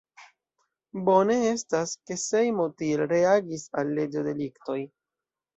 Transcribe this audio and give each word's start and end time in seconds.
Bone 1.09 1.35
estas, 1.49 1.93
ke 2.11 2.17
Sejmo 2.23 2.67
tiel 2.83 3.05
reagis 3.13 3.67
al 3.83 3.93
leĝo-deliktoj. 4.01 4.81